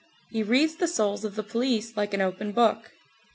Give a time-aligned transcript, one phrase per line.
[0.31, 2.91] He reads the souls of the police like an open book.